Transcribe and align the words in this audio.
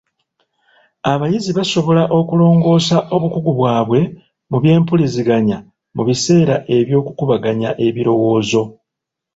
Abayizi 1.11 1.51
basobola 1.59 2.03
okulongoosa 2.19 2.97
obukugu 3.15 3.51
bwabwe 3.59 4.01
mu 4.49 4.57
by'empuliziganya 4.63 5.57
mu 5.95 6.01
biseera 6.07 6.55
by'okukubaganya 6.87 7.69
ebirowoozo. 7.87 8.63